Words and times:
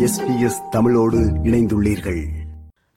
SBS 0.00 0.68
தமிழோடு 0.70 1.18
இணைந்துள்ளீர்கள். 1.18 2.24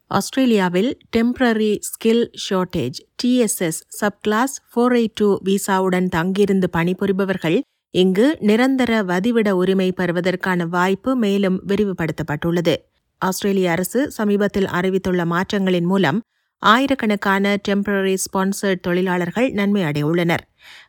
ஆஸ்திரேலியாவில் 0.07 0.97
temporary 1.17 1.79
skill 1.79 2.31
shortage 2.49 2.93
TSS 3.23 3.81
subclass 4.21 4.61
four 4.61 4.93
eight 4.93 5.13
two 5.13 5.37
விசாவுடன் 5.45 6.07
தங்கியிருந்து 6.07 6.69
பணிபுரிபவர்கள் 6.77 7.61
இங்கு 7.89 8.37
நிரந்தர 8.39 9.03
வதிவிட 9.03 9.49
உரிமை 9.49 9.91
பெறுவதற்கான 9.91 10.65
வாய்ப்பு 10.65 11.15
மேலும் 11.15 11.63
விரிவுபடுத்தப்பட்டுள்ளது. 11.67 12.75
ஆஸ்திரேலிய 13.17 13.71
அரசு 13.71 14.11
சமீபத்தில் 14.11 14.67
அறிவித்துள்ள 14.67 15.25
மாற்றங்களின் 15.25 15.85
மூலம் 15.85 16.21
ஆயிரக்கணக்கான 16.57 17.57
டெம்பரரி 17.67 18.17
ஸ்பான்சர்ட் 18.17 18.79
தொழிலாளர்கள் 18.79 19.51
நன்மை 19.51 19.83
அடையுள்ளனர் 19.83 20.39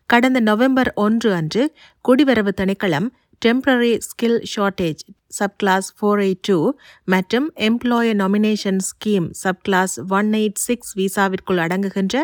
கடந்த 0.06 0.40
நவம்பர் 0.40 0.92
ஒன்று 0.94 1.32
அன்று 1.34 1.72
குடிவரவு 2.08 2.48
திணைக்களம் 2.56 3.12
temporary 3.44 3.92
skill 4.08 4.38
shortage 4.52 5.00
subclass 5.38 5.88
four 5.96 6.20
eight 6.26 6.42
two 6.48 6.56
மற்றும் 7.04 7.46
employer 7.68 8.18
nomination 8.20 8.78
scheme 8.88 9.26
subclass 9.42 9.94
one 10.18 10.30
eight 10.32 10.60
six 10.66 10.92
விசாவிற்குள் 11.00 11.60
அடங்குகின்ற 11.64 12.22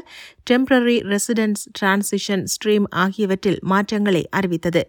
temporary 0.50 0.96
residence 1.12 1.64
transition 1.78 2.44
stream 2.54 2.86
ஆகியவற்றில் 3.04 3.60
மாற்றங்களை 3.72 4.22
அறிவித்தது. 4.30 4.82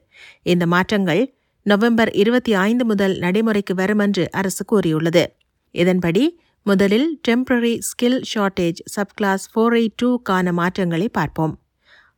இந்த 0.43 0.65
மாற்றங்கள் 0.65 1.23
நவம்பர் 1.65 2.11
இருபத்தி 2.13 2.53
ஐந்து 2.67 2.85
முதல் 2.85 3.17
நடைமுறைக்கு 3.17 3.75
வரும் 3.75 3.99
என்று 3.99 4.23
அரசு 4.31 4.65
கூறியுள்ளது. 4.65 5.25
இதன்படி 5.71 6.23
முதலில் 6.63 7.09
temporary 7.27 7.75
skill 7.89 8.21
shortage 8.33 8.81
subclass 8.95 9.45
four 9.53 9.75
eight 9.79 9.99
டூக்கான 10.03 10.53
மாற்றங்களை 10.53 11.09
பார்ப்போம். 11.19 11.53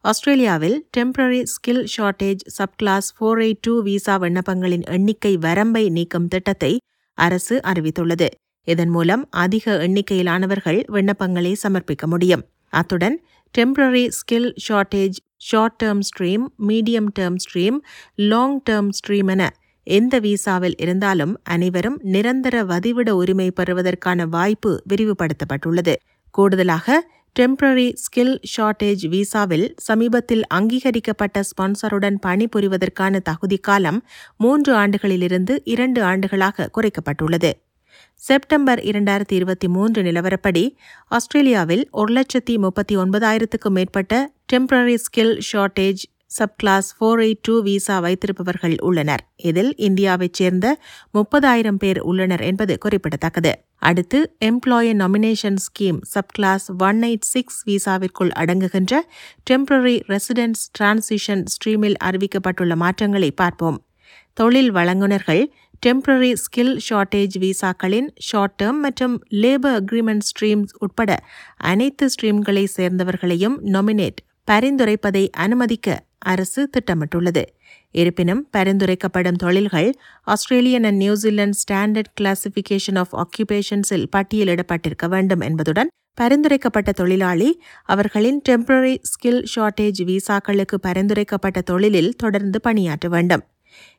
ஆஸ்திரேலியாவில் 0.03 0.77
temporary 0.97 1.41
skill 1.51 1.83
shortage 1.93 2.41
subclass 2.57 3.07
four 3.17 3.39
eight 3.43 3.61
two 3.61 3.73
visa 3.81 4.15
விண்ணப்பங்களின் 4.17 4.83
எண்ணிக்கை 4.95 5.31
வரம்பை 5.37 5.83
நீக்கும் 5.89 6.27
திட்டத்தை 6.27 6.71
அரசு 7.17 7.55
அறிவித்துள்ளது. 7.71 8.27
இதன் 8.67 8.89
மூலம் 8.89 9.23
அதிக 9.35 9.75
எண்ணிக்கையிலானவர்கள் 9.85 10.79
விண்ணப்பங்களை 10.95 11.53
சமர்ப்பிக்க 11.63 12.07
முடியும். 12.07 12.43
அத்துடன் 12.73 13.17
temporary 13.55 14.05
skill 14.19 14.49
shortage 14.67 15.17
short 15.37 15.77
term 15.83 16.03
stream 16.09 16.45
medium 16.67 17.09
term 17.19 17.39
stream 17.45 17.77
long 18.31 18.59
term 18.69 18.91
stream 18.99 19.29
என 19.29 19.43
எந்த 19.87 20.19
விசாவில் 20.19 20.77
இருந்தாலும் 20.77 21.33
அனைவரும் 21.45 21.97
நிரந்தர 22.13 22.57
வதிவிட 22.65 23.09
உரிமை 23.21 23.49
பெறுவதற்கான 23.51 24.25
வாய்ப்பு 24.27 24.71
விரிவுபடுத்தப்பட்டுள்ளது. 24.89 25.95
கூடுதலாக 26.35 26.87
டெம்பரரி 27.39 27.85
ஸ்கில் 28.01 28.35
ஷார்ட்டேஜ் 28.51 29.03
விசாவில் 29.07 29.75
சமீபத்தில் 29.77 30.43
அங்கீகரிக்கப்பட்ட 30.47 31.41
ஸ்பான்சருடன் 31.41 32.17
பணிபுரிவதற்கான 32.25 33.21
தகுதி 33.21 33.57
காலம் 33.57 33.99
மூன்று 34.37 34.71
ஆண்டுகளிலிருந்து 34.75 35.53
இரண்டு 35.63 36.03
ஆண்டுகளாக 36.03 36.69
குறைக்கப்பட்டுள்ளது. 36.77 37.51
செப்டம்பர் 38.21 38.79
இரண்டாயிரத்தி 38.79 39.31
இருபத்தி 39.31 39.67
மூன்று 39.67 40.01
நிலவரப்படி 40.03 40.63
ஆஸ்திரேலியாவில் 41.07 41.83
ஒரு 41.91 42.13
லட்சத்தி 42.13 42.57
முப்பத்தி 42.57 42.97
ஒன்பதாயிரத்துக்கும் 42.97 43.77
மேற்பட்ட 43.77 44.13
temporary 44.53 44.97
skill 45.05 45.35
subclass 46.61 46.89
four 46.95 47.21
eight 47.25 47.43
two 47.47 47.55
visa 47.67 47.95
வைத்திருப்பவர்கள் 48.05 48.75
உள்ளனர். 48.87 49.23
இதில் 49.49 49.71
இந்தியாவைச் 49.87 50.37
சேர்ந்த 50.39 50.67
முப்பதாயிரம் 51.17 51.79
பேர் 51.83 51.99
உள்ளனர் 52.11 52.43
என்பது 52.49 52.75
குறிப்பிடத்தக்கது. 52.85 53.53
அடுத்து 53.89 54.19
employee 54.49 54.91
nomination 55.01 55.59
scheme 55.65 55.99
subclass 56.37 56.67
one 56.87 57.01
eight 57.09 57.27
six 57.33 57.59
விசாவிற்குள் 57.69 58.31
அடங்குகின்ற 58.41 58.93
டெம்பரரி 59.49 59.97
ரெசிடென்ஸ் 60.13 60.63
டிரான்சிஷன் 60.77 61.43
ஸ்ட்ரீமில் 61.53 61.97
அறிவிக்கப்பட்டுள்ள 62.09 62.75
மாற்றங்களை 62.83 63.31
பார்ப்போம். 63.41 63.79
தொழில் 64.33 64.71
வழங்குநர்கள் 64.77 65.43
டெம்பரரி 65.83 66.29
ஸ்கில் 66.43 66.75
ஷார்ட்டேஜ் 66.87 67.35
விசாக்களின் 67.43 68.07
ஷார்ட் 68.27 68.55
டேர்ம் 68.61 68.79
மற்றும் 68.85 69.15
லேபர் 69.41 69.75
அக்ரிமெண்ட் 69.79 70.25
ஸ்ட்ரீம்ஸ் 70.29 70.73
உட்பட 70.85 71.11
அனைத்து 71.71 72.05
ஸ்ட்ரீம்களை 72.13 72.65
சேர்ந்தவர்களையும் 72.77 73.57
நொமினேட் 73.75 74.21
பரிந்துரைப்பதை 74.47 75.23
அனுமதிக்க 75.45 75.97
அரசு 76.23 76.69
திட்டமிட்டுள்ளது. 76.69 77.43
இருப்பினும் 77.91 78.49
பரிந்துரைக்கப்படும் 78.57 79.35
தொழில்கள் 79.35 79.93
Australian 80.21 80.83
and 80.83 80.95
New Zealand 80.95 81.59
standard 81.63 82.13
classification 82.21 82.97
of 82.97 83.13
ஆக்கியூபேஷன்ஸில் 83.15 84.07
பட்டியலிடப்பட்டிருக்க 84.15 85.07
வேண்டும் 85.07 85.39
என்பதுடன் 85.39 85.87
பரிந்துரைக்கப்பட்ட 86.13 86.91
தொழிலாளி 86.91 87.61
அவர்களின் 87.83 88.41
டெம்பரரி 88.49 88.97
ஸ்கில் 89.11 89.43
ஷார்ட்டேஜ் 89.55 90.01
விசாக்களுக்கு 90.01 90.77
பரிந்துரைக்கப்பட்ட 90.81 91.61
தொழிலில் 91.61 92.15
தொடர்ந்து 92.15 92.61
பணியாற்ற 92.61 93.09
வேண்டும். 93.09 93.43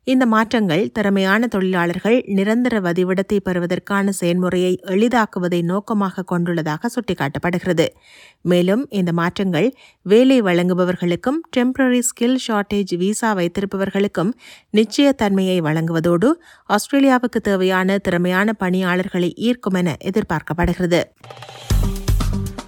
இந்த 0.05 0.27
மாற்றங்கள் 0.27 0.91
திறமையான 0.93 1.47
தொழிலாளர்கள் 1.47 2.25
நிரந்தர 2.27 2.81
வதிவிடத்தை 2.81 3.41
பெறுவதற்கான 3.41 4.13
செயல்முறையை 4.13 4.81
எளிதாக்குவதை 4.87 5.63
நோக்கமாக 5.63 6.25
கொண்டுள்ளதாக 6.33 6.91
சுட்டிக்காட்டப்படுகிறது. 6.95 7.87
மேலும் 8.41 8.87
இந்த 8.91 9.13
மாற்றங்கள் 9.13 9.75
வேலை 10.03 10.43
வழங்குபவர்களுக்கும் 10.43 11.41
டெம்பரரி 11.57 12.03
ஸ்கில் 12.11 12.39
ஷார்ட்டேஜ் 12.49 12.97
விசா 12.97 13.37
வைத்திருப்பவர்களுக்கும் 13.37 14.33
நிச்சயத்தன்மையை 14.73 15.59
வழங்குவதோடு 15.61 16.31
ஆஸ்திரேலியாவுக்கு 16.69 17.41
தேவையான 17.43 17.99
திறமையான 17.99 18.53
பணியாளர்களை 18.53 19.35
ஈர்க்கும் 19.37 19.75
என 19.75 19.97
எதிர்பார்க்கப்படுகிறது. 20.05 21.03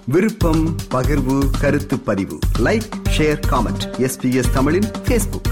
விருப்பம் 0.04 0.76
பகிர்வு 0.94 1.38
கருத்து 1.60 1.98
பதிவு. 1.98 2.38
லைக் 2.58 2.88
ஷேர் 3.18 3.40
காமெண்ட் 3.50 3.84
எஸ்பிஎஸ் 3.98 4.52
தமிழின் 4.52 4.88
ஃபேஸ்புக் 5.04 5.50